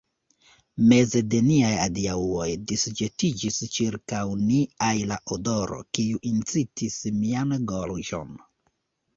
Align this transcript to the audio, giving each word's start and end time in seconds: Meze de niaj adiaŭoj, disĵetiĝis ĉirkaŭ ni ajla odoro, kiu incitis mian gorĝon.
Meze 0.91 1.19
de 1.33 1.41
niaj 1.47 1.73
adiaŭoj, 1.81 2.47
disĵetiĝis 2.71 3.59
ĉirkaŭ 3.75 4.23
ni 4.47 4.63
ajla 4.89 5.19
odoro, 5.37 5.79
kiu 5.99 6.23
incitis 6.33 6.99
mian 7.21 7.57
gorĝon. 7.75 8.35